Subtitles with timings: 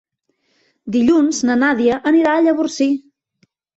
[0.95, 2.89] Dilluns na Nàdia anirà a Llavorsí.